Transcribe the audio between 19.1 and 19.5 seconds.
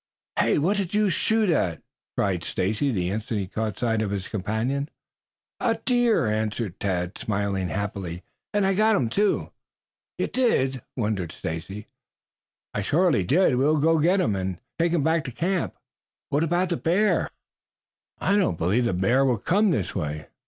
will